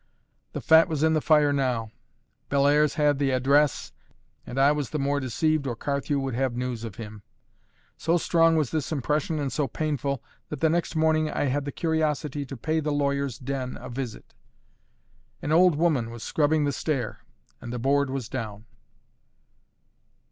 [0.53, 1.91] The fat was in the fire now:
[2.49, 3.91] Bellairs had the address,
[4.47, 7.21] and I was the more deceived or Carthew would have news of him.
[7.97, 11.71] So strong was this impression, and so painful, that the next morning I had the
[11.71, 14.33] curiosity to pay the lawyer's den a visit.
[15.39, 17.19] An old woman was scrubbing the stair,
[17.61, 18.65] and the board was down.